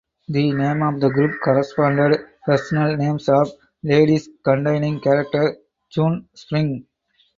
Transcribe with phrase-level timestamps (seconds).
[0.29, 3.51] The name of the group corresponded personal names of
[3.83, 5.57] ladies containing character
[5.89, 6.87] "chun" (spring).